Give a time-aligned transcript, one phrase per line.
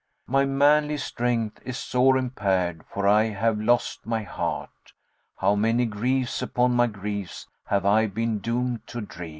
[0.25, 5.85] My manly strength is sore impaired for I have lost my heart; * How many
[5.85, 9.29] griefs upon my griefs have I been doomed to dree!